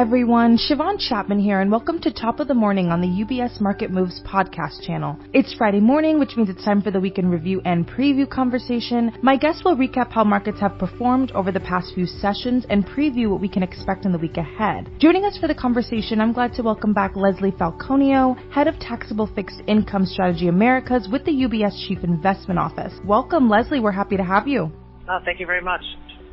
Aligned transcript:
everyone. 0.00 0.56
Siobhan 0.56 0.98
Chapman 0.98 1.38
here, 1.38 1.60
and 1.60 1.70
welcome 1.70 2.00
to 2.00 2.10
Top 2.10 2.40
of 2.40 2.48
the 2.48 2.54
Morning 2.54 2.88
on 2.88 3.02
the 3.02 3.06
UBS 3.06 3.60
Market 3.60 3.90
Moves 3.90 4.22
podcast 4.22 4.80
channel. 4.80 5.18
It's 5.34 5.52
Friday 5.52 5.80
morning, 5.80 6.18
which 6.18 6.38
means 6.38 6.48
it's 6.48 6.64
time 6.64 6.80
for 6.80 6.90
the 6.90 6.98
weekend 6.98 7.30
review 7.30 7.60
and 7.66 7.86
preview 7.86 8.26
conversation. 8.26 9.12
My 9.22 9.36
guests 9.36 9.62
will 9.62 9.76
recap 9.76 10.10
how 10.10 10.24
markets 10.24 10.58
have 10.60 10.78
performed 10.78 11.32
over 11.32 11.52
the 11.52 11.60
past 11.60 11.92
few 11.94 12.06
sessions 12.06 12.64
and 12.70 12.86
preview 12.86 13.28
what 13.28 13.42
we 13.42 13.48
can 13.50 13.62
expect 13.62 14.06
in 14.06 14.12
the 14.12 14.16
week 14.16 14.38
ahead. 14.38 14.90
Joining 14.98 15.26
us 15.26 15.36
for 15.36 15.48
the 15.48 15.54
conversation, 15.54 16.22
I'm 16.22 16.32
glad 16.32 16.54
to 16.54 16.62
welcome 16.62 16.94
back 16.94 17.14
Leslie 17.14 17.52
Falconio, 17.52 18.38
Head 18.50 18.68
of 18.68 18.78
Taxable 18.78 19.26
Fixed 19.34 19.60
Income 19.66 20.06
Strategy 20.06 20.48
Americas 20.48 21.10
with 21.12 21.26
the 21.26 21.32
UBS 21.32 21.76
Chief 21.86 21.98
Investment 22.02 22.58
Office. 22.58 22.94
Welcome, 23.04 23.50
Leslie. 23.50 23.80
We're 23.80 23.92
happy 23.92 24.16
to 24.16 24.24
have 24.24 24.48
you. 24.48 24.72
Oh, 25.10 25.18
thank 25.26 25.40
you 25.40 25.46
very 25.46 25.60
much. 25.60 25.82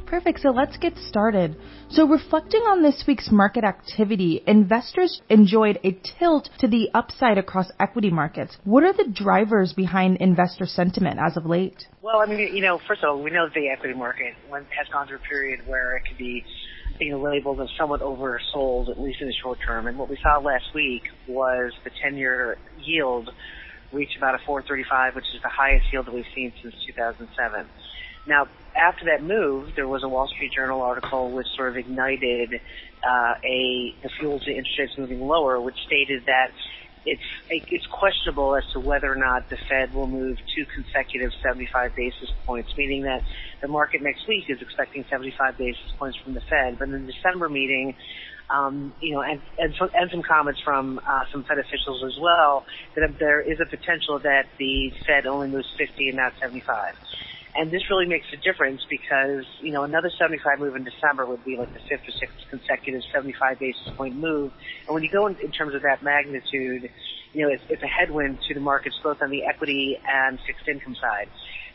Perfect. 0.07 0.39
So 0.39 0.49
let's 0.49 0.77
get 0.77 0.97
started. 0.97 1.57
So 1.89 2.07
reflecting 2.07 2.61
on 2.61 2.81
this 2.81 3.03
week's 3.05 3.29
market 3.29 3.65
activity, 3.65 4.41
investors 4.47 5.21
enjoyed 5.29 5.79
a 5.83 5.99
tilt 6.17 6.49
to 6.59 6.67
the 6.67 6.89
upside 6.93 7.37
across 7.37 7.69
equity 7.79 8.09
markets. 8.09 8.57
What 8.63 8.83
are 8.83 8.93
the 8.93 9.11
drivers 9.11 9.73
behind 9.73 10.17
investor 10.17 10.65
sentiment 10.65 11.19
as 11.19 11.35
of 11.35 11.45
late? 11.45 11.85
Well, 12.01 12.21
I 12.21 12.25
mean, 12.25 12.55
you 12.55 12.61
know, 12.61 12.79
first 12.87 13.03
of 13.03 13.09
all, 13.09 13.21
we 13.21 13.31
know 13.31 13.47
the 13.53 13.67
equity 13.67 13.93
market 13.93 14.33
has 14.49 14.87
gone 14.93 15.07
through 15.07 15.17
a 15.17 15.27
period 15.29 15.67
where 15.67 15.97
it 15.97 16.03
could 16.07 16.17
be 16.17 16.45
you 16.99 17.11
know, 17.11 17.21
labeled 17.21 17.61
as 17.61 17.67
somewhat 17.77 18.01
oversold, 18.01 18.89
at 18.89 18.99
least 18.99 19.21
in 19.21 19.27
the 19.27 19.33
short 19.43 19.59
term. 19.65 19.87
And 19.87 19.99
what 19.99 20.09
we 20.09 20.17
saw 20.23 20.39
last 20.39 20.73
week 20.73 21.03
was 21.27 21.73
the 21.83 21.91
10-year 21.91 22.57
yield 22.81 23.29
reach 23.93 24.15
about 24.17 24.35
a 24.35 24.39
435, 24.45 25.15
which 25.15 25.25
is 25.35 25.41
the 25.43 25.49
highest 25.49 25.85
yield 25.91 26.07
that 26.07 26.13
we've 26.13 26.25
seen 26.33 26.51
since 26.61 26.73
2007. 26.87 27.67
Now, 28.27 28.47
after 28.75 29.05
that 29.05 29.23
move, 29.23 29.71
there 29.75 29.87
was 29.87 30.03
a 30.03 30.09
Wall 30.09 30.27
Street 30.27 30.51
Journal 30.53 30.81
article 30.81 31.31
which 31.31 31.47
sort 31.55 31.69
of 31.69 31.77
ignited 31.77 32.53
uh, 33.03 33.33
a 33.43 33.95
the 34.03 34.09
fuel 34.19 34.39
to 34.39 34.49
interest 34.49 34.79
rates 34.79 34.93
moving 34.97 35.21
lower, 35.21 35.59
which 35.59 35.77
stated 35.85 36.25
that 36.25 36.51
it's 37.05 37.21
it's 37.49 37.87
questionable 37.87 38.55
as 38.55 38.63
to 38.73 38.79
whether 38.79 39.11
or 39.11 39.15
not 39.15 39.49
the 39.49 39.57
Fed 39.69 39.93
will 39.93 40.07
move 40.07 40.37
two 40.55 40.65
consecutive 40.75 41.31
75 41.41 41.95
basis 41.95 42.29
points, 42.45 42.69
meaning 42.77 43.03
that 43.03 43.23
the 43.61 43.67
market 43.67 44.01
next 44.01 44.27
week 44.27 44.45
is 44.49 44.61
expecting 44.61 45.05
75 45.09 45.57
basis 45.57 45.91
points 45.97 46.17
from 46.23 46.33
the 46.33 46.41
Fed, 46.41 46.77
but 46.77 46.89
in 46.89 47.05
the 47.05 47.11
December 47.11 47.47
meeting, 47.47 47.95
um, 48.49 48.93
you 49.01 49.13
know, 49.13 49.21
and, 49.21 49.41
and, 49.57 49.73
so, 49.79 49.89
and 49.93 50.11
some 50.11 50.21
comments 50.21 50.59
from 50.63 50.99
uh, 50.99 51.23
some 51.31 51.43
Fed 51.43 51.59
officials 51.59 52.03
as 52.05 52.17
well 52.21 52.65
that 52.95 53.09
there 53.19 53.41
is 53.41 53.59
a 53.59 53.65
potential 53.65 54.19
that 54.19 54.45
the 54.59 54.91
Fed 55.05 55.25
only 55.27 55.47
moves 55.47 55.67
50 55.77 56.09
and 56.09 56.17
not 56.17 56.33
75. 56.41 56.93
And 57.57 57.71
this 57.71 57.89
really 57.89 58.05
makes 58.05 58.27
a 58.31 58.37
difference 58.37 58.81
because, 58.87 59.43
you 59.61 59.71
know, 59.71 59.83
another 59.83 60.11
75 60.15 60.59
move 60.59 60.75
in 60.75 60.83
December 60.83 61.25
would 61.25 61.43
be 61.43 61.57
like 61.57 61.73
the 61.73 61.79
fifth 61.89 62.07
or 62.07 62.11
sixth 62.19 62.37
consecutive 62.51 63.01
75 63.11 63.57
basis 63.57 63.89
point 63.97 64.15
move. 64.15 64.51
And 64.85 64.93
when 64.93 65.01
you 65.01 65.09
go 65.09 65.25
in, 65.25 65.35
in 65.43 65.51
terms 65.51 65.73
of 65.73 65.81
that 65.81 66.03
magnitude, 66.03 66.91
you 67.33 67.41
know, 67.41 67.51
it's, 67.51 67.63
it's 67.67 67.81
a 67.81 67.87
headwind 67.87 68.37
to 68.47 68.53
the 68.53 68.59
markets 68.59 68.95
both 69.01 69.23
on 69.23 69.31
the 69.31 69.43
equity 69.45 69.97
and 70.07 70.37
fixed 70.45 70.67
income 70.67 70.95
side. 71.01 71.29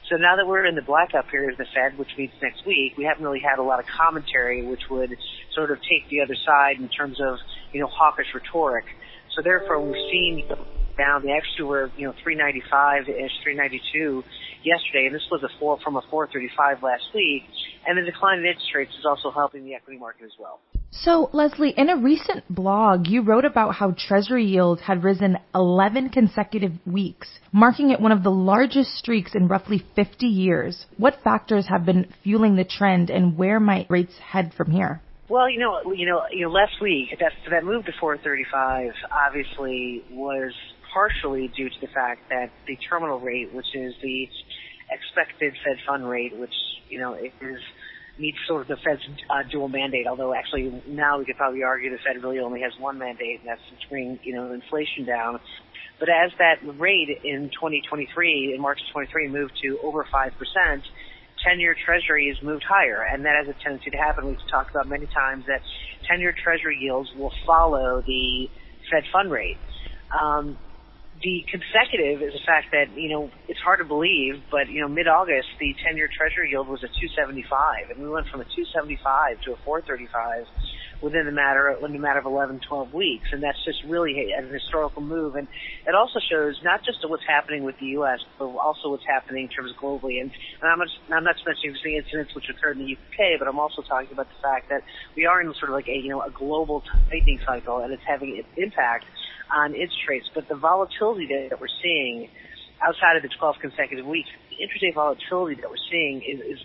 So 0.09 0.17
now 0.17 0.37
that 0.37 0.47
we're 0.47 0.67
in 0.67 0.77
the 0.77 0.83
blackout 0.83 1.29
period 1.29 1.53
of 1.53 1.59
the 1.59 1.67
Fed, 1.75 1.99
which 1.99 2.11
meets 2.17 2.35
next 2.41 2.65
week, 2.65 2.95
we 2.97 3.05
haven't 3.05 3.25
really 3.25 3.41
had 3.41 3.59
a 3.59 3.63
lot 3.63 3.81
of 3.81 3.87
commentary 3.87 4.65
which 4.65 4.83
would 4.89 5.17
sort 5.53 5.73
of 5.73 5.79
take 5.79 6.09
the 6.11 6.21
other 6.21 6.37
side 6.47 6.77
in 6.79 6.89
terms 6.91 7.21
of, 7.21 7.39
you 7.73 7.81
know, 7.81 7.89
hawkish 7.89 8.27
rhetoric. 8.35 8.85
So 9.35 9.43
therefore 9.43 9.81
we've 9.81 10.11
seen 10.13 10.45
down. 10.97 11.23
They 11.23 11.33
actually 11.33 11.65
were, 11.65 11.91
you 11.97 12.07
know, 12.07 12.15
395-ish, 12.25 13.33
392 13.43 14.25
yesterday, 14.65 15.07
and 15.07 15.15
this 15.15 15.27
was 15.31 15.43
a 15.43 15.49
four 15.59 15.79
from 15.83 15.97
a 15.97 16.03
435 16.11 16.83
last 16.83 17.05
week. 17.15 17.43
And 17.87 17.99
the 17.99 18.03
decline 18.03 18.39
in 18.39 18.47
interest 18.47 18.71
rates 18.75 18.93
is 18.99 19.05
also 19.05 19.31
helping 19.31 19.65
the 19.65 19.75
equity 19.75 19.99
market 19.99 20.25
as 20.25 20.33
well. 20.39 20.61
So, 20.95 21.31
Leslie, 21.33 21.73
in 21.75 21.89
a 21.89 21.97
recent 21.97 22.45
blog, 22.55 23.07
you 23.07 23.23
wrote 23.23 23.47
about 23.47 23.75
how 23.75 23.95
Treasury 23.97 24.45
yields 24.45 24.83
had 24.83 25.03
risen 25.03 25.39
11 25.55 26.11
consecutive 26.11 26.73
weeks, 26.87 27.29
marking 27.51 27.91
it 27.91 28.01
one 28.01 28.13
of 28.13 28.23
the 28.23 28.31
largest 28.31 28.91
streaks 28.99 29.35
in 29.35 29.49
roughly 29.49 29.83
50 29.97 30.27
years. 30.27 30.85
What 30.99 31.23
factors 31.25 31.67
have 31.69 31.87
been 31.87 32.13
fueling 32.23 32.57
the 32.57 32.65
trend, 32.65 33.09
and 33.09 33.39
where 33.39 33.59
might 33.59 33.91
rates 33.91 34.19
head 34.19 34.53
from 34.55 34.71
here? 34.71 35.01
Well, 35.31 35.49
you 35.49 35.61
know, 35.61 35.95
you 35.95 36.07
know, 36.07 36.25
you 36.31 36.43
know, 36.43 36.51
last 36.53 36.75
week 36.83 37.09
that 37.19 37.33
that 37.51 37.65
move 37.65 37.87
to 37.87 37.93
435 37.99 38.93
obviously 39.11 40.05
was 40.11 40.53
partially 40.93 41.49
due 41.57 41.69
to 41.69 41.81
the 41.81 41.89
fact 41.89 42.29
that 42.31 42.51
the 42.67 42.77
terminal 42.89 43.21
rate, 43.21 43.53
which 43.53 43.75
is 43.75 43.95
the 44.03 44.29
expected 44.91 45.55
Fed 45.65 45.79
fund 45.87 46.09
rate, 46.09 46.37
which 46.37 46.55
you 46.89 46.99
know 46.99 47.15
is 47.15 47.61
meets 48.19 48.39
sort 48.47 48.63
of 48.63 48.69
the 48.69 48.77
Fed's 48.77 49.03
uh, 49.31 49.43
dual 49.51 49.69
mandate. 49.69 50.07
Although 50.07 50.35
actually 50.35 50.83
now 50.87 51.19
we 51.19 51.25
could 51.25 51.37
probably 51.37 51.63
argue 51.63 51.91
the 51.91 51.99
Fed 52.05 52.23
really 52.23 52.39
only 52.39 52.61
has 52.61 52.73
one 52.79 52.99
mandate, 52.99 53.41
and 53.41 53.49
that's 53.49 53.61
to 53.81 53.89
bring 53.89 54.19
you 54.23 54.35
know 54.35 54.53
inflation 54.53 55.05
down. 55.05 55.41
But 55.99 56.09
as 56.09 56.33
that 56.39 56.57
rate 56.79 57.09
in 57.25 57.51
2023, 57.55 58.55
in 58.55 58.61
March 58.61 58.81
of 58.81 58.93
23, 58.93 59.29
moved 59.29 59.53
to 59.63 59.79
over 59.83 60.07
five 60.11 60.33
percent, 60.39 60.83
10-year 61.47 61.77
Treasury 61.85 62.29
has 62.29 62.43
moved 62.43 62.65
higher, 62.69 63.03
and 63.03 63.25
that 63.25 63.35
has 63.37 63.55
a 63.55 63.59
tendency 63.63 63.91
to 63.91 63.97
happen. 63.97 64.27
We've 64.27 64.37
talked 64.51 64.71
about 64.71 64.89
many 64.89 65.07
times 65.07 65.45
that 65.47 65.61
10-year 66.11 66.35
Treasury 66.43 66.79
yields 66.81 67.09
will 67.17 67.33
follow 67.47 68.03
the 68.07 68.49
Fed 68.91 69.05
fund 69.13 69.31
rate. 69.31 69.59
Um, 70.11 70.59
the 71.23 71.45
consecutive 71.47 72.21
is 72.21 72.35
the 72.35 72.45
fact 72.45 72.73
that, 72.73 72.91
you 72.99 73.09
know, 73.09 73.31
it's 73.47 73.61
hard 73.61 73.79
to 73.79 73.85
believe, 73.85 74.43
but, 74.51 74.69
you 74.69 74.81
know, 74.81 74.89
mid-August, 74.89 75.47
the 75.61 75.75
10-year 75.87 76.11
treasury 76.11 76.51
yield 76.51 76.67
was 76.67 76.83
a 76.83 76.91
275, 76.91 77.91
and 77.91 78.03
we 78.03 78.11
went 78.11 78.27
from 78.27 78.41
a 78.41 78.45
275 78.45 79.41
to 79.47 79.53
a 79.53 79.57
435 79.65 80.47
within 81.01 81.27
the 81.27 81.33
matter, 81.33 81.75
in 81.83 81.93
the 81.93 81.99
matter 81.99 82.19
of 82.19 82.27
11, 82.27 82.61
12 82.67 82.95
weeks, 82.95 83.27
and 83.33 83.43
that's 83.43 83.59
just 83.65 83.79
really 83.87 84.33
an 84.33 84.51
historical 84.51 85.03
move, 85.03 85.35
and 85.35 85.47
it 85.87 85.95
also 85.95 86.19
shows 86.31 86.59
not 86.63 86.83
just 86.85 86.99
what's 87.09 87.27
happening 87.27 87.63
with 87.63 87.79
the 87.79 87.99
U.S., 87.99 88.19
but 88.39 88.47
also 88.47 88.91
what's 88.91 89.07
happening 89.07 89.45
in 89.45 89.51
terms 89.51 89.71
of 89.71 89.77
globally, 89.79 90.21
and, 90.21 90.31
and 90.63 90.71
I'm, 90.71 90.79
just, 90.83 90.99
I'm 91.11 91.25
not 91.25 91.37
mentioning 91.47 91.75
the 91.83 91.97
incidents 91.97 92.35
which 92.35 92.47
occurred 92.51 92.79
in 92.79 92.87
the 92.87 92.95
UK, 92.95 93.39
but 93.39 93.47
I'm 93.47 93.59
also 93.59 93.83
talking 93.83 94.11
about 94.13 94.29
the 94.29 94.41
fact 94.43 94.71
that 94.71 94.83
we 95.17 95.27
are 95.27 95.41
in 95.41 95.53
sort 95.55 95.71
of 95.71 95.75
like 95.75 95.89
a, 95.89 95.97
you 95.99 96.11
know, 96.11 96.23
a 96.23 96.31
global 96.31 96.83
tightening 97.11 97.41
cycle, 97.47 97.79
and 97.79 97.93
it's 97.93 98.03
having 98.07 98.39
an 98.39 98.47
impact 98.57 99.05
on 99.53 99.75
its 99.75 99.93
traits, 100.07 100.27
but 100.35 100.49
the 100.49 100.57
volatility 100.57 101.29
that 101.51 101.61
we're 101.61 101.69
seeing 101.83 102.29
outside 102.83 103.17
of 103.17 103.23
the 103.23 103.31
12 103.39 103.57
consecutive 103.61 104.07
weeks, 104.07 104.29
the 104.51 104.57
intraday 104.65 104.95
volatility 104.95 105.61
that 105.61 105.71
we're 105.71 105.87
seeing 105.91 106.23
is, 106.23 106.41
is 106.41 106.59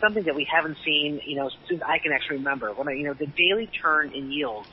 something 0.00 0.24
that 0.24 0.34
we 0.34 0.46
haven't 0.46 0.76
seen, 0.84 1.20
you 1.26 1.36
know, 1.36 1.50
since 1.68 1.80
I 1.82 1.98
can 1.98 2.12
actually 2.12 2.38
remember. 2.38 2.72
When 2.72 2.88
I, 2.88 2.92
you 2.92 3.04
know, 3.04 3.14
the 3.14 3.26
daily 3.26 3.70
turn 3.82 4.12
in 4.14 4.30
yields 4.30 4.70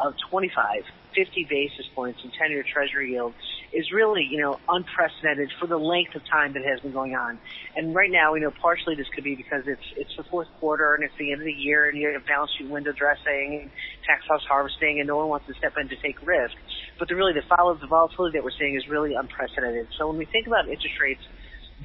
of 0.00 0.14
25, 0.30 0.82
50 1.14 1.46
basis 1.48 1.86
points 1.94 2.20
in 2.24 2.30
10-year 2.30 2.64
Treasury 2.72 3.12
yield 3.12 3.34
is 3.72 3.90
really, 3.90 4.26
you 4.28 4.40
know, 4.40 4.58
unprecedented 4.68 5.50
for 5.58 5.66
the 5.66 5.76
length 5.76 6.14
of 6.14 6.22
time 6.28 6.52
that 6.54 6.64
has 6.64 6.80
been 6.80 6.92
going 6.92 7.14
on. 7.14 7.38
And 7.74 7.94
right 7.94 8.10
now, 8.10 8.34
you 8.34 8.42
know, 8.42 8.52
partially 8.60 8.94
this 8.94 9.06
could 9.14 9.24
be 9.24 9.34
because 9.34 9.64
it's 9.66 9.82
it's 9.96 10.14
the 10.16 10.24
fourth 10.24 10.48
quarter 10.60 10.94
and 10.94 11.04
it's 11.04 11.14
the 11.18 11.32
end 11.32 11.40
of 11.40 11.46
the 11.46 11.52
year 11.52 11.88
and 11.88 11.98
you 11.98 12.08
have 12.12 12.26
balance 12.26 12.50
sheet 12.58 12.68
window 12.68 12.92
dressing 12.92 13.60
and 13.62 13.70
tax 14.06 14.22
loss 14.28 14.42
harvesting 14.48 14.98
and 15.00 15.08
no 15.08 15.16
one 15.16 15.28
wants 15.28 15.46
to 15.46 15.54
step 15.54 15.72
in 15.80 15.88
to 15.88 15.96
take 15.96 16.20
risk. 16.26 16.54
But 16.98 17.08
the 17.08 17.16
really 17.16 17.32
the 17.32 17.42
follow 17.48 17.74
the 17.74 17.86
volatility 17.86 18.38
that 18.38 18.44
we're 18.44 18.56
seeing 18.58 18.76
is 18.76 18.86
really 18.88 19.14
unprecedented. 19.14 19.88
So 19.98 20.08
when 20.08 20.18
we 20.18 20.26
think 20.26 20.46
about 20.46 20.68
interest 20.68 21.00
rates 21.00 21.22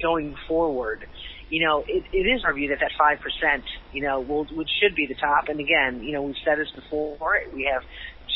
going 0.00 0.36
forward, 0.46 1.06
you 1.50 1.64
know, 1.66 1.82
it, 1.88 2.04
it 2.12 2.28
is 2.28 2.44
our 2.44 2.52
view 2.52 2.68
that 2.68 2.78
that 2.80 2.92
5%, 3.00 3.62
you 3.92 4.02
know, 4.02 4.20
will, 4.20 4.44
which 4.52 4.68
should 4.80 4.94
be 4.94 5.06
the 5.06 5.14
top. 5.14 5.48
And 5.48 5.58
again, 5.60 6.02
you 6.02 6.12
know, 6.12 6.22
we've 6.22 6.36
said 6.44 6.58
this 6.58 6.70
before, 6.74 7.40
we 7.54 7.68
have 7.72 7.82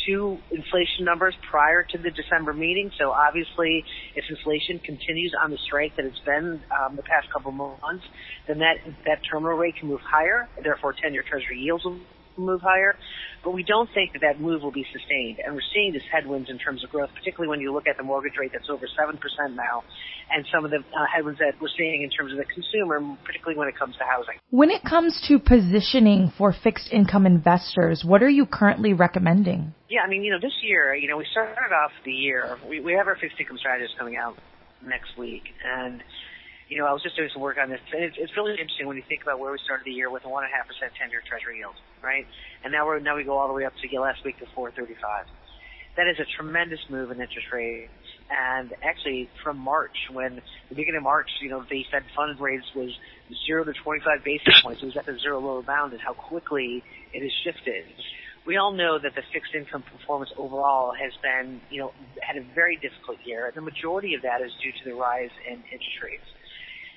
two 0.06 0.38
inflation 0.50 1.04
numbers 1.04 1.34
prior 1.50 1.86
to 1.90 1.98
the 1.98 2.10
December 2.10 2.52
meeting. 2.52 2.90
So 2.98 3.10
obviously, 3.10 3.84
if 4.14 4.24
inflation 4.28 4.78
continues 4.84 5.32
on 5.42 5.50
the 5.50 5.58
strength 5.66 5.96
that 5.96 6.06
it's 6.06 6.20
been 6.24 6.62
um, 6.70 6.96
the 6.96 7.02
past 7.02 7.28
couple 7.32 7.52
months, 7.52 8.04
then 8.48 8.58
that 8.58 8.76
that 9.06 9.18
terminal 9.30 9.56
rate 9.56 9.74
can 9.78 9.88
move 9.88 10.00
higher. 10.04 10.48
Therefore, 10.62 10.94
10-year 10.94 11.24
Treasury 11.28 11.58
yields 11.58 11.84
will 11.84 12.00
move 12.36 12.60
higher. 12.60 12.96
But 13.44 13.52
we 13.52 13.62
don't 13.62 13.88
think 13.92 14.12
that 14.12 14.20
that 14.22 14.40
move 14.40 14.62
will 14.62 14.72
be 14.72 14.86
sustained. 14.92 15.38
And 15.44 15.54
we're 15.54 15.68
seeing 15.74 15.92
this 15.92 16.02
headwinds 16.10 16.48
in 16.48 16.58
terms 16.58 16.84
of 16.84 16.90
growth, 16.90 17.10
particularly 17.14 17.48
when 17.48 17.60
you 17.60 17.72
look 17.72 17.86
at 17.86 17.96
the 17.96 18.02
mortgage 18.02 18.34
rate 18.38 18.52
that's 18.52 18.70
over 18.70 18.86
7% 18.86 19.18
now, 19.54 19.82
and 20.30 20.46
some 20.52 20.64
of 20.64 20.70
the 20.70 20.78
uh, 20.78 21.06
headwinds 21.12 21.40
that 21.40 21.60
we're 21.60 21.68
seeing 21.76 22.02
in 22.02 22.10
terms 22.10 22.32
of 22.32 22.38
the 22.38 22.44
consumer, 22.44 23.00
particularly 23.24 23.58
when 23.58 23.68
it 23.68 23.76
comes 23.76 23.96
to 23.96 24.04
housing. 24.04 24.34
When 24.50 24.70
it 24.70 24.82
comes 24.84 25.20
to 25.28 25.38
positioning 25.38 26.32
for 26.38 26.52
fixed 26.52 26.92
income 26.92 27.26
investors, 27.26 28.04
what 28.04 28.22
are 28.22 28.30
you 28.30 28.46
currently 28.46 28.92
recommending? 28.92 29.74
Yeah, 29.88 30.00
I 30.06 30.08
mean, 30.08 30.22
you 30.22 30.30
know, 30.30 30.40
this 30.40 30.56
year, 30.62 30.94
you 30.94 31.08
know, 31.08 31.16
we 31.16 31.26
started 31.30 31.74
off 31.74 31.92
the 32.04 32.12
year, 32.12 32.56
we, 32.68 32.80
we 32.80 32.92
have 32.92 33.06
our 33.08 33.16
fixed 33.16 33.38
income 33.38 33.58
strategies 33.58 33.94
coming 33.98 34.16
out 34.16 34.36
next 34.86 35.16
week, 35.18 35.42
and 35.64 36.02
you 36.72 36.78
know, 36.78 36.86
I 36.88 36.92
was 36.96 37.02
just 37.02 37.16
doing 37.16 37.28
some 37.32 37.42
work 37.42 37.58
on 37.60 37.68
this. 37.68 37.80
It's, 37.92 38.16
it's 38.16 38.32
really 38.34 38.52
interesting 38.52 38.88
when 38.88 38.96
you 38.96 39.04
think 39.06 39.20
about 39.20 39.38
where 39.38 39.52
we 39.52 39.58
started 39.60 39.84
the 39.84 39.92
year 39.92 40.08
with 40.08 40.24
a 40.24 40.28
one 40.32 40.44
and 40.44 40.52
a 40.52 40.56
half 40.56 40.64
percent 40.66 40.92
ten-year 40.96 41.20
Treasury 41.28 41.58
yield, 41.58 41.76
right? 42.00 42.24
And 42.64 42.72
now 42.72 42.86
we're 42.86 42.98
now 42.98 43.14
we 43.14 43.24
go 43.24 43.36
all 43.36 43.46
the 43.46 43.52
way 43.52 43.66
up 43.66 43.74
to 43.76 44.00
last 44.00 44.24
week 44.24 44.38
to 44.38 44.46
4.35. 44.56 44.96
That 46.00 46.08
is 46.08 46.16
a 46.16 46.24
tremendous 46.40 46.80
move 46.88 47.10
in 47.10 47.20
interest 47.20 47.52
rates. 47.52 47.92
And 48.32 48.72
actually, 48.82 49.28
from 49.44 49.58
March, 49.58 50.08
when 50.10 50.40
the 50.70 50.74
beginning 50.74 50.96
of 50.96 51.02
March, 51.04 51.28
you 51.42 51.50
know, 51.50 51.62
the 51.68 51.84
Fed 51.92 52.04
fund 52.16 52.40
rates 52.40 52.64
was 52.74 52.88
zero 53.44 53.64
to 53.64 53.74
25 53.84 54.24
basis 54.24 54.56
points. 54.64 54.80
It 54.80 54.86
was 54.86 54.96
at 54.96 55.04
the 55.04 55.18
zero 55.20 55.40
lower 55.40 55.60
bound, 55.60 55.92
and 55.92 56.00
how 56.00 56.14
quickly 56.14 56.82
it 57.12 57.20
has 57.20 57.32
shifted 57.44 57.84
we 58.46 58.56
all 58.56 58.72
know 58.72 58.98
that 58.98 59.14
the 59.14 59.22
fixed 59.32 59.54
income 59.54 59.84
performance 59.86 60.30
overall 60.36 60.92
has 60.98 61.12
been, 61.22 61.60
you 61.70 61.80
know, 61.80 61.92
had 62.20 62.36
a 62.36 62.44
very 62.54 62.76
difficult 62.76 63.18
year. 63.24 63.46
And 63.46 63.54
the 63.54 63.62
majority 63.62 64.14
of 64.14 64.22
that 64.22 64.42
is 64.42 64.50
due 64.60 64.72
to 64.72 64.90
the 64.90 64.94
rise 64.94 65.30
in 65.46 65.62
interest 65.70 66.02
rates. 66.02 66.26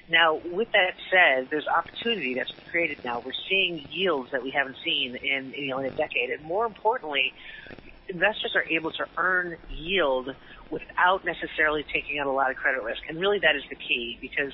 Now, 0.08 0.40
with 0.46 0.68
that 0.74 0.94
said, 1.10 1.50
there's 1.50 1.66
opportunity 1.66 2.36
that's 2.38 2.52
created 2.70 3.00
now. 3.04 3.22
We're 3.26 3.34
seeing 3.50 3.88
yields 3.90 4.30
that 4.32 4.44
we 4.44 4.54
haven't 4.56 4.78
seen 4.86 5.18
in, 5.18 5.54
you 5.58 5.70
know, 5.70 5.80
in 5.80 5.86
a 5.86 5.96
decade. 5.98 6.30
And 6.30 6.44
more 6.44 6.66
importantly, 6.66 7.34
investors 8.08 8.54
are 8.54 8.66
able 8.70 8.92
to 8.92 9.06
earn 9.18 9.58
yield 9.68 10.30
without 10.70 11.26
necessarily 11.26 11.84
taking 11.94 12.20
on 12.20 12.28
a 12.28 12.34
lot 12.34 12.52
of 12.52 12.58
credit 12.58 12.84
risk. 12.84 13.02
And 13.10 13.20
really 13.20 13.40
that 13.40 13.56
is 13.56 13.64
the 13.70 13.76
key 13.76 14.18
because 14.22 14.54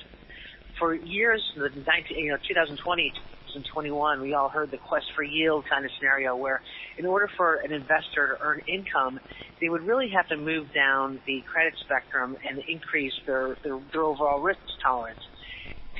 for 0.78 0.94
years, 0.94 1.42
the 1.54 1.68
19, 1.68 1.84
you 2.16 2.30
know, 2.32 2.38
2020, 2.48 3.12
2021, 3.52 4.22
we 4.22 4.32
all 4.32 4.48
heard 4.48 4.70
the 4.70 4.78
quest 4.78 5.04
for 5.14 5.22
yield 5.22 5.64
kind 5.68 5.84
of 5.84 5.90
scenario 5.98 6.34
where 6.34 6.62
in 6.96 7.04
order 7.04 7.28
for 7.36 7.56
an 7.56 7.72
investor 7.72 8.38
to 8.38 8.44
earn 8.44 8.60
income, 8.66 9.20
they 9.60 9.68
would 9.68 9.82
really 9.82 10.08
have 10.16 10.26
to 10.28 10.36
move 10.38 10.72
down 10.74 11.20
the 11.26 11.42
credit 11.52 11.74
spectrum 11.84 12.36
and 12.48 12.58
increase 12.66 13.12
their, 13.26 13.58
their, 13.62 13.78
their 13.92 14.02
overall 14.02 14.40
risk 14.40 14.60
tolerance 14.82 15.20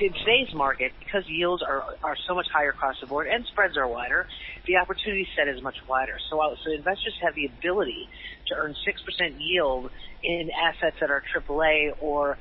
in 0.01 0.11
today's 0.13 0.53
market, 0.55 0.91
because 0.99 1.23
yields 1.27 1.61
are 1.61 1.83
are 2.03 2.17
so 2.27 2.33
much 2.33 2.47
higher 2.51 2.69
across 2.69 2.95
the 2.99 3.07
board 3.07 3.27
and 3.27 3.45
spreads 3.51 3.77
are 3.77 3.87
wider, 3.87 4.25
the 4.67 4.77
opportunity 4.77 5.27
set 5.37 5.47
is 5.47 5.61
much 5.61 5.75
wider. 5.87 6.17
So, 6.29 6.39
uh, 6.39 6.55
so 6.65 6.71
investors 6.71 7.13
have 7.21 7.35
the 7.35 7.45
ability 7.45 8.09
to 8.47 8.55
earn 8.55 8.75
six 8.85 9.01
percent 9.05 9.39
yield 9.39 9.91
in 10.23 10.49
assets 10.57 10.97
that 10.99 11.11
are 11.11 11.21
AAA 11.29 11.91
or 12.01 12.37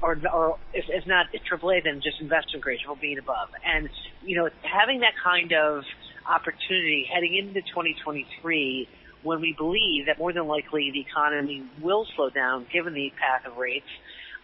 or 0.00 0.18
or 0.32 0.56
if, 0.72 0.84
if 0.88 1.06
not 1.06 1.26
AAA, 1.32 1.84
then 1.84 2.00
just 2.02 2.20
investment 2.20 2.62
grade, 2.62 2.78
triple 2.84 2.96
above. 3.18 3.48
And 3.64 3.88
you 4.22 4.36
know, 4.36 4.48
having 4.62 5.00
that 5.00 5.14
kind 5.22 5.52
of 5.52 5.84
opportunity 6.24 7.06
heading 7.12 7.36
into 7.36 7.60
2023 7.60 8.88
when 9.22 9.40
we 9.40 9.54
believe 9.56 10.06
that 10.06 10.18
more 10.18 10.32
than 10.32 10.46
likely 10.46 10.90
the 10.92 11.00
economy 11.00 11.64
will 11.82 12.06
slow 12.16 12.30
down 12.30 12.66
given 12.72 12.94
the 12.94 13.12
path 13.20 13.50
of 13.50 13.56
rates 13.58 13.88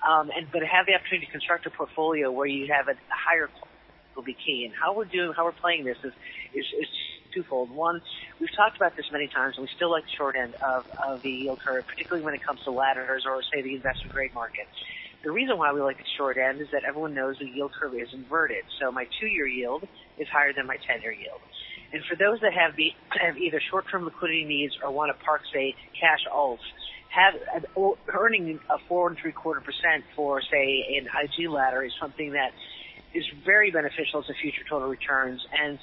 um, 0.07 0.31
and 0.37 0.49
but 0.53 0.63
have 0.65 0.87
the 0.87 0.95
opportunity 0.95 1.27
to 1.27 1.33
construct 1.33 1.67
a 1.67 1.71
portfolio 1.73 2.33
where 2.33 2.47
you 2.47 2.69
have 2.73 2.89
a, 2.89 2.97
higher 3.11 3.51
will 4.17 4.25
be 4.25 4.35
key. 4.37 4.65
And 4.67 4.75
how 4.75 4.95
we're 4.95 5.07
doing, 5.07 5.33
how 5.37 5.45
we're 5.45 5.57
playing 5.61 5.85
this 5.85 5.99
is, 6.05 6.13
is, 6.55 6.67
is 6.81 6.89
twofold. 7.35 7.71
One, 7.71 8.01
we've 8.41 8.53
talked 8.57 8.77
about 8.77 8.97
this 8.97 9.07
many 9.13 9.29
times, 9.31 9.55
and 9.57 9.63
we 9.63 9.71
still 9.77 9.91
like 9.91 10.05
the 10.05 10.17
short 10.19 10.35
end 10.37 10.55
of, 10.67 10.85
of 11.07 11.23
the 11.23 11.31
yield 11.31 11.61
curve, 11.65 11.85
particularly 11.87 12.25
when 12.25 12.35
it 12.35 12.43
comes 12.45 12.61
to 12.67 12.73
ladders 12.73 13.25
or 13.27 13.41
say 13.55 13.63
the 13.63 13.75
investment 13.77 14.13
grade 14.13 14.35
market. 14.35 14.67
The 15.23 15.31
reason 15.31 15.59
why 15.59 15.73
we 15.73 15.83
like 15.83 15.99
the 15.99 16.11
short 16.17 16.39
end 16.41 16.61
is 16.63 16.69
that 16.73 16.83
everyone 16.89 17.15
knows 17.15 17.37
the 17.39 17.47
yield 17.47 17.73
curve 17.79 17.95
is 17.95 18.09
inverted. 18.15 18.65
So 18.81 18.91
my 18.91 19.05
two-year 19.21 19.47
yield 19.47 19.85
is 20.19 20.27
higher 20.33 20.53
than 20.57 20.67
my 20.67 20.77
10-year 20.89 21.13
yield. 21.13 21.41
And 21.93 22.03
for 22.09 22.17
those 22.17 22.41
that 22.41 22.53
have, 22.55 22.77
the, 22.77 22.93
have 23.21 23.37
either 23.37 23.61
short-term 23.71 24.05
liquidity 24.05 24.45
needs 24.45 24.75
or 24.83 24.91
want 24.91 25.11
to 25.17 25.25
park, 25.25 25.43
say, 25.53 25.75
cash 26.01 26.25
alts, 26.33 26.59
have 27.11 27.35
uh, 27.77 27.91
earning 28.15 28.61
a 28.71 28.79
four 28.89 29.09
and 29.09 29.19
three 29.19 29.33
quarter 29.33 29.61
percent 29.61 30.05
for 30.15 30.41
say 30.41 30.97
an 30.97 31.09
IG 31.11 31.51
ladder 31.51 31.83
is 31.83 31.93
something 32.01 32.33
that 32.33 32.53
is 33.13 33.25
very 33.45 33.73
beneficial 33.73 34.23
to 34.23 34.33
future 34.41 34.63
total 34.69 34.89
returns. 34.89 35.41
And 35.51 35.79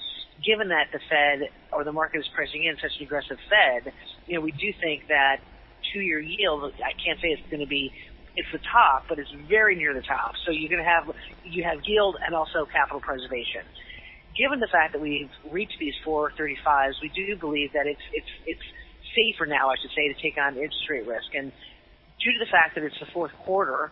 given 0.46 0.70
that 0.70 0.88
the 0.94 1.00
Fed 1.10 1.50
or 1.74 1.84
the 1.84 1.92
market 1.92 2.20
is 2.20 2.26
pricing 2.34 2.64
in 2.64 2.78
such 2.82 2.92
an 3.00 3.06
aggressive 3.06 3.38
Fed, 3.50 3.92
you 4.26 4.36
know, 4.36 4.42
we 4.42 4.52
do 4.52 4.72
think 4.80 5.08
that 5.10 5.42
two-year 5.94 6.20
yield, 6.20 6.72
I 6.80 6.94
can't 7.04 7.20
say 7.20 7.28
it's 7.30 7.50
going 7.52 7.60
to 7.60 7.68
be 7.68 7.92
it's 8.38 8.48
the 8.54 8.60
top, 8.72 9.06
but 9.10 9.18
it's 9.18 9.32
very 9.50 9.76
near 9.76 9.94
the 9.94 10.02
top. 10.02 10.34
So 10.46 10.52
you're 10.52 10.70
going 10.70 10.84
to 10.84 10.90
have 10.90 11.10
you 11.44 11.64
have 11.64 11.84
yield 11.84 12.16
and 12.26 12.36
also 12.36 12.66
capital 12.72 13.02
preservation. 13.02 13.66
Given 14.38 14.60
the 14.60 14.70
fact 14.72 14.94
that 14.94 15.02
we've 15.02 15.30
reached 15.52 15.78
these 15.80 15.96
435s, 16.06 17.02
we 17.02 17.10
do 17.10 17.36
believe 17.38 17.74
that 17.74 17.88
it's 17.88 18.06
it's 18.14 18.34
it's 18.46 18.68
safer 19.16 19.46
now, 19.46 19.70
I 19.70 19.76
should 19.82 19.92
say, 19.92 20.14
to 20.14 20.22
take 20.22 20.38
on 20.38 20.56
interest 20.56 20.86
rate 20.90 21.08
risk. 21.08 21.34
And 21.34 21.52
due 22.22 22.34
to 22.34 22.40
the 22.40 22.52
fact 22.52 22.76
that 22.76 22.84
it's 22.84 23.00
the 23.00 23.10
fourth 23.14 23.32
quarter, 23.46 23.92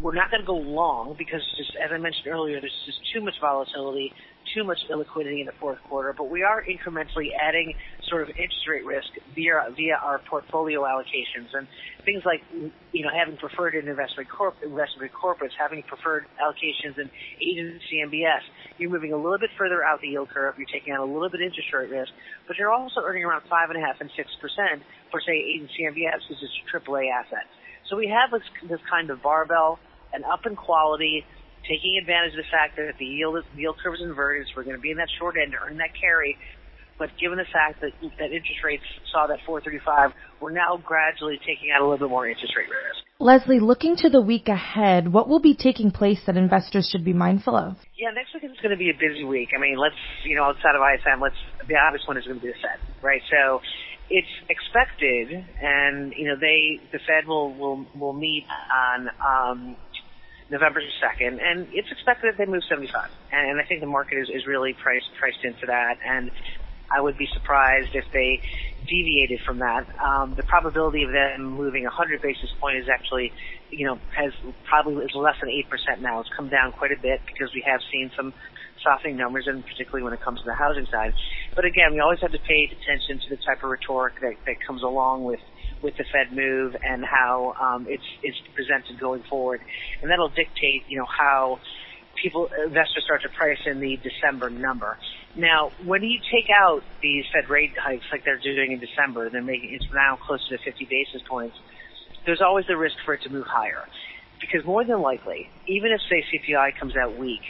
we're 0.00 0.14
not 0.14 0.30
going 0.30 0.42
to 0.42 0.46
go 0.46 0.56
long 0.56 1.14
because 1.16 1.40
just 1.56 1.72
as 1.80 1.90
I 1.92 1.98
mentioned 1.98 2.28
earlier, 2.28 2.60
there's 2.60 2.80
just 2.84 3.00
too 3.12 3.22
much 3.24 3.34
volatility, 3.40 4.12
too 4.56 4.64
much 4.64 4.78
illiquidity 4.90 5.40
in 5.40 5.46
the 5.46 5.56
fourth 5.60 5.78
quarter. 5.88 6.14
But 6.16 6.30
we 6.30 6.42
are 6.42 6.64
incrementally 6.64 7.28
adding 7.36 7.74
sort 8.08 8.22
of 8.22 8.30
interest 8.30 8.64
rate 8.68 8.84
risk 8.84 9.08
via 9.34 9.68
via 9.76 10.00
our 10.02 10.18
portfolio 10.30 10.82
allocations 10.82 11.52
and 11.52 11.68
things 12.04 12.22
like 12.24 12.40
you 12.92 13.02
know 13.04 13.10
having 13.12 13.36
preferred 13.36 13.74
in 13.74 13.86
investment 13.86 14.28
corp 14.30 14.56
investment 14.64 15.12
corporates, 15.12 15.52
having 15.58 15.82
preferred 15.82 16.24
allocations 16.40 16.96
in 16.96 17.10
agency 17.40 18.00
MBS. 18.00 18.40
You're 18.78 18.90
moving 18.90 19.12
a 19.12 19.16
little 19.16 19.38
bit 19.38 19.50
further 19.58 19.84
out 19.84 20.00
the 20.00 20.08
yield 20.08 20.30
curve. 20.30 20.54
You're 20.56 20.72
taking 20.72 20.94
on 20.94 21.00
a 21.00 21.12
little 21.12 21.28
bit 21.28 21.42
of 21.42 21.46
interest 21.46 21.68
rate 21.72 21.90
risk, 21.90 22.12
but 22.48 22.56
you're 22.56 22.72
also 22.72 23.00
earning 23.04 23.24
around 23.24 23.42
five 23.50 23.68
and 23.68 23.76
a 23.76 23.84
half 23.84 24.00
and 24.00 24.10
six 24.16 24.30
percent 24.40 24.80
for 25.10 25.20
say 25.20 25.36
agency 25.36 25.84
MBS, 25.84 26.24
which 26.30 26.40
is 26.40 26.48
a 26.48 26.78
AAA 26.80 27.12
asset. 27.12 27.44
So 27.88 27.96
we 27.96 28.08
have 28.08 28.30
this, 28.32 28.46
this 28.68 28.80
kind 28.90 29.10
of 29.10 29.22
barbell, 29.22 29.78
and 30.12 30.24
up 30.24 30.46
in 30.46 30.56
quality, 30.56 31.24
taking 31.68 31.98
advantage 32.00 32.32
of 32.32 32.42
the 32.42 32.50
fact 32.50 32.76
that 32.76 32.94
the 32.98 33.04
yield, 33.04 33.36
the 33.54 33.60
yield 33.60 33.76
curve 33.82 33.94
is 33.94 34.02
inverted, 34.02 34.46
so 34.48 34.58
we're 34.58 34.64
going 34.64 34.76
to 34.76 34.82
be 34.82 34.90
in 34.90 34.96
that 34.96 35.10
short 35.18 35.36
end 35.40 35.52
to 35.52 35.58
earn 35.58 35.78
that 35.78 35.94
carry. 35.98 36.36
But 36.98 37.10
given 37.20 37.36
the 37.36 37.48
fact 37.52 37.82
that, 37.82 37.92
that 38.18 38.32
interest 38.32 38.64
rates 38.64 38.84
saw 39.12 39.26
that 39.26 39.44
435, 39.44 40.16
we're 40.40 40.52
now 40.52 40.80
gradually 40.80 41.38
taking 41.44 41.68
out 41.70 41.82
a 41.82 41.84
little 41.84 42.08
bit 42.08 42.08
more 42.08 42.26
interest 42.26 42.56
rate 42.56 42.72
risk. 42.72 43.04
Leslie, 43.18 43.60
looking 43.60 43.96
to 43.96 44.08
the 44.08 44.20
week 44.20 44.48
ahead, 44.48 45.12
what 45.12 45.28
will 45.28 45.40
be 45.40 45.54
taking 45.54 45.90
place 45.90 46.20
that 46.26 46.36
investors 46.36 46.88
should 46.90 47.04
be 47.04 47.12
mindful 47.12 47.56
of? 47.56 47.76
Yeah, 47.96 48.12
next 48.12 48.32
week 48.32 48.44
is 48.44 48.56
going 48.62 48.72
to 48.72 48.80
be 48.80 48.90
a 48.90 48.96
busy 48.96 49.24
week. 49.24 49.50
I 49.56 49.60
mean, 49.60 49.76
let's, 49.76 49.96
you 50.24 50.36
know, 50.36 50.44
outside 50.44 50.76
of 50.76 50.80
ISM, 50.80 51.20
let's, 51.20 51.36
the 51.68 51.76
obvious 51.76 52.04
one 52.06 52.16
is 52.16 52.24
going 52.24 52.40
to 52.40 52.44
be 52.44 52.52
the 52.52 52.60
Fed, 52.60 52.80
right? 53.02 53.20
So 53.28 53.60
it's 54.08 54.28
expected, 54.48 55.44
and 55.60 56.12
you 56.16 56.28
know 56.28 56.36
they 56.38 56.80
the 56.92 56.98
Fed 57.06 57.26
will 57.26 57.52
will 57.54 57.86
will 57.98 58.12
meet 58.12 58.44
on 58.70 59.08
um, 59.18 59.76
November 60.50 60.80
second, 61.02 61.40
and 61.42 61.66
it's 61.72 61.90
expected 61.90 62.30
that 62.30 62.38
they 62.38 62.46
move 62.46 62.62
75, 62.68 62.86
and 63.32 63.58
I 63.58 63.64
think 63.66 63.80
the 63.80 63.90
market 63.90 64.18
is 64.18 64.28
is 64.30 64.46
really 64.46 64.74
priced 64.78 65.10
priced 65.18 65.42
into 65.42 65.66
that, 65.66 65.98
and 66.06 66.30
I 66.90 67.00
would 67.00 67.18
be 67.18 67.26
surprised 67.34 67.90
if 67.94 68.04
they 68.12 68.38
deviated 68.86 69.40
from 69.42 69.58
that. 69.58 69.90
Um, 69.98 70.34
the 70.36 70.46
probability 70.46 71.02
of 71.02 71.10
them 71.10 71.42
moving 71.58 71.82
100 71.82 72.22
basis 72.22 72.50
point 72.60 72.78
is 72.78 72.86
actually, 72.86 73.32
you 73.70 73.86
know, 73.86 73.98
has 74.14 74.30
probably 74.70 75.02
is 75.04 75.10
less 75.14 75.34
than 75.42 75.50
8% 75.50 76.00
now. 76.00 76.20
It's 76.20 76.30
come 76.36 76.48
down 76.48 76.72
quite 76.78 76.92
a 76.92 77.00
bit 77.00 77.20
because 77.26 77.50
we 77.50 77.64
have 77.66 77.80
seen 77.90 78.10
some 78.14 78.32
softening 78.84 79.16
numbers, 79.16 79.50
and 79.50 79.66
particularly 79.66 80.04
when 80.04 80.12
it 80.12 80.22
comes 80.22 80.38
to 80.40 80.46
the 80.46 80.54
housing 80.54 80.86
side. 80.92 81.10
But 81.58 81.64
again, 81.64 81.90
we 81.92 81.98
always 81.98 82.20
have 82.22 82.30
to 82.30 82.42
pay 82.46 82.70
attention 82.70 83.18
to 83.18 83.28
the 83.34 83.40
type 83.42 83.66
of 83.66 83.70
rhetoric 83.70 84.22
that, 84.22 84.38
that 84.46 84.56
comes 84.62 84.82
along 84.82 85.24
with 85.24 85.40
with 85.82 85.96
the 85.96 86.04
Fed 86.12 86.34
move 86.34 86.74
and 86.82 87.04
how 87.04 87.54
um, 87.60 87.86
it's 87.88 88.04
it's 88.22 88.38
presented 88.54 88.98
going 88.98 89.22
forward, 89.28 89.60
and 90.02 90.10
that'll 90.10 90.30
dictate, 90.30 90.84
you 90.88 90.98
know, 90.98 91.06
how 91.06 91.58
people 92.22 92.48
investors 92.64 93.04
start 93.04 93.22
to 93.22 93.28
price 93.30 93.58
in 93.66 93.80
the 93.80 93.98
December 94.02 94.50
number. 94.50 94.98
Now, 95.36 95.70
when 95.84 96.02
you 96.02 96.18
take 96.32 96.48
out 96.50 96.82
these 97.02 97.24
Fed 97.32 97.50
rate 97.50 97.72
hikes 97.78 98.04
like 98.10 98.24
they're 98.24 98.40
doing 98.40 98.72
in 98.72 98.80
December, 98.80 99.28
they're 99.30 99.42
making 99.42 99.74
it's 99.74 99.84
now 99.94 100.16
closer 100.16 100.56
to 100.56 100.58
50 100.64 100.86
basis 100.86 101.22
points. 101.28 101.56
There's 102.24 102.40
always 102.40 102.66
the 102.66 102.76
risk 102.76 102.96
for 103.04 103.14
it 103.14 103.22
to 103.22 103.30
move 103.30 103.46
higher, 103.46 103.84
because 104.40 104.64
more 104.66 104.84
than 104.84 105.00
likely, 105.00 105.48
even 105.68 105.92
if 105.92 106.00
say 106.08 106.24
CPI 106.32 106.78
comes 106.80 106.94
out 106.96 107.16
weak, 107.18 107.42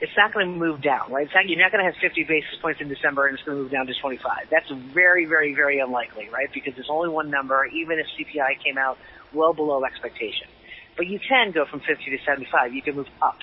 it's 0.00 0.12
not 0.16 0.32
going 0.34 0.52
to 0.52 0.58
move 0.58 0.82
down, 0.82 1.10
right? 1.12 1.24
It's 1.24 1.34
Not, 1.34 1.48
you're 1.48 1.58
not 1.58 1.72
going 1.72 1.84
to 1.84 1.90
have 1.90 1.98
50 2.00 2.24
basis 2.24 2.56
points 2.60 2.80
in 2.80 2.88
December 2.88 3.26
and 3.26 3.34
it's 3.34 3.44
going 3.44 3.56
to 3.56 3.62
move 3.62 3.72
down 3.72 3.86
to 3.86 3.94
25. 3.94 4.48
That's 4.50 4.68
very, 4.92 5.24
very, 5.24 5.54
very 5.54 5.80
unlikely, 5.80 6.28
right? 6.32 6.48
Because 6.52 6.74
there's 6.74 6.90
only 6.90 7.08
one 7.08 7.30
number, 7.30 7.64
even 7.66 7.98
if 7.98 8.06
CPI 8.18 8.62
came 8.62 8.76
out 8.76 8.98
well 9.32 9.54
below 9.54 9.84
expectation. 9.84 10.48
But 10.96 11.06
you 11.06 11.18
can 11.18 11.52
go 11.52 11.64
from 11.64 11.80
50 11.80 11.96
to 12.10 12.18
75. 12.24 12.74
You 12.74 12.82
can 12.82 12.96
move 12.96 13.08
up. 13.22 13.38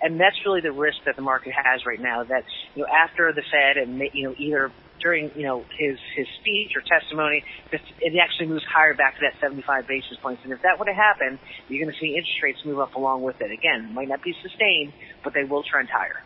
And 0.00 0.20
that's 0.20 0.36
really 0.44 0.60
the 0.60 0.72
risk 0.72 0.98
that 1.06 1.16
the 1.16 1.22
market 1.22 1.54
has 1.56 1.86
right 1.86 2.00
now. 2.00 2.22
That 2.22 2.44
you 2.74 2.82
know, 2.82 2.88
after 2.88 3.32
the 3.32 3.42
Fed 3.50 3.78
and 3.78 3.98
you 4.12 4.28
know 4.28 4.34
either 4.36 4.70
during 5.06 5.30
you 5.36 5.46
know 5.46 5.64
his 5.78 5.96
his 6.16 6.26
speech 6.40 6.74
or 6.74 6.82
testimony, 6.82 7.44
it 7.70 8.12
actually 8.18 8.46
moves 8.46 8.64
higher 8.64 8.92
back 8.92 9.14
to 9.14 9.20
that 9.22 9.38
75 9.40 9.86
basis 9.86 10.18
points. 10.20 10.42
And 10.42 10.52
if 10.52 10.62
that 10.62 10.80
would 10.80 10.88
have 10.88 10.96
happened, 10.96 11.38
you're 11.68 11.84
going 11.84 11.94
to 11.94 12.00
see 12.00 12.18
interest 12.18 12.42
rates 12.42 12.58
move 12.64 12.80
up 12.80 12.96
along 12.96 13.22
with 13.22 13.40
it. 13.40 13.52
Again, 13.52 13.94
might 13.94 14.08
not 14.08 14.24
be 14.24 14.34
sustained, 14.42 14.92
but 15.22 15.32
they 15.32 15.44
will 15.44 15.62
trend 15.62 15.88
higher. 15.88 16.18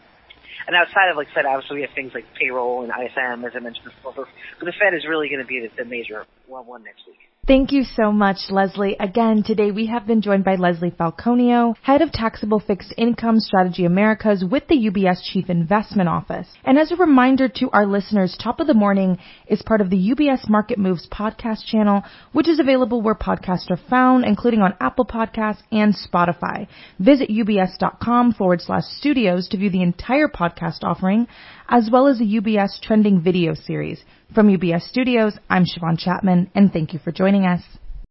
And 0.66 0.74
outside 0.74 1.10
of, 1.10 1.16
like 1.16 1.28
I 1.32 1.34
said, 1.34 1.44
obviously 1.44 1.76
we 1.76 1.82
have 1.82 1.92
things 1.94 2.12
like 2.14 2.24
payroll 2.40 2.82
and 2.82 2.90
ISM, 2.90 3.44
as 3.44 3.52
I 3.54 3.60
mentioned 3.60 3.84
before. 3.84 4.26
But 4.58 4.64
the 4.64 4.72
Fed 4.72 4.94
is 4.94 5.04
really 5.06 5.28
going 5.28 5.40
to 5.40 5.46
be 5.46 5.60
the, 5.60 5.84
the 5.84 5.84
major 5.84 6.24
one 6.46 6.82
next 6.84 7.06
week. 7.06 7.29
Thank 7.46 7.72
you 7.72 7.82
so 7.82 8.12
much, 8.12 8.36
Leslie. 8.50 8.96
Again, 9.00 9.42
today 9.42 9.70
we 9.72 9.86
have 9.86 10.06
been 10.06 10.20
joined 10.20 10.44
by 10.44 10.54
Leslie 10.54 10.92
Falconio, 10.92 11.74
Head 11.82 12.00
of 12.00 12.12
Taxable 12.12 12.60
Fixed 12.60 12.94
Income 12.96 13.40
Strategy 13.40 13.84
Americas 13.86 14.44
with 14.48 14.68
the 14.68 14.76
UBS 14.88 15.20
Chief 15.24 15.48
Investment 15.50 16.08
Office. 16.08 16.46
And 16.64 16.78
as 16.78 16.92
a 16.92 16.96
reminder 16.96 17.48
to 17.48 17.70
our 17.72 17.86
listeners, 17.86 18.36
Top 18.40 18.60
of 18.60 18.68
the 18.68 18.74
Morning 18.74 19.18
is 19.48 19.62
part 19.62 19.80
of 19.80 19.90
the 19.90 19.96
UBS 20.14 20.48
Market 20.48 20.78
Moves 20.78 21.08
podcast 21.08 21.64
channel, 21.64 22.02
which 22.32 22.46
is 22.46 22.60
available 22.60 23.00
where 23.02 23.16
podcasts 23.16 23.70
are 23.70 23.80
found, 23.88 24.26
including 24.26 24.60
on 24.60 24.76
Apple 24.78 25.06
Podcasts 25.06 25.62
and 25.72 25.96
Spotify. 25.96 26.68
Visit 27.00 27.30
ubs.com 27.30 28.34
forward 28.34 28.60
slash 28.60 28.84
studios 28.98 29.48
to 29.48 29.56
view 29.56 29.70
the 29.70 29.82
entire 29.82 30.28
podcast 30.28 30.84
offering 30.84 31.26
as 31.70 31.88
well 31.90 32.08
as 32.08 32.20
a 32.20 32.24
UBS 32.24 32.80
trending 32.82 33.22
video 33.22 33.54
series. 33.54 34.04
From 34.34 34.48
UBS 34.48 34.82
Studios, 34.82 35.38
I'm 35.48 35.64
Siobhan 35.64 35.98
Chapman, 35.98 36.50
and 36.54 36.72
thank 36.72 36.92
you 36.92 36.98
for 36.98 37.12
joining 37.12 37.46
us. 37.46 37.62